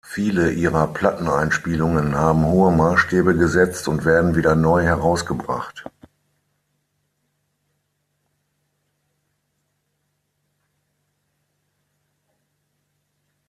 [0.03, 5.85] Viele ihrer Platteneinspielungen haben hohe Maßstäbe gesetzt und werden wieder neu herausgebracht.